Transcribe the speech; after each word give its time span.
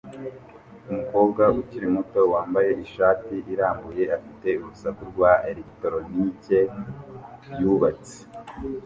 Umukobwa 0.89 1.43
ukiri 1.59 1.87
muto 1.95 2.21
wambaye 2.33 2.71
ishati 2.85 3.33
irambuye 3.53 4.03
afite 4.17 4.49
urusaku 4.63 5.01
rwa 5.11 5.31
elegitoronike 5.49 6.59
yubatse 7.59 8.17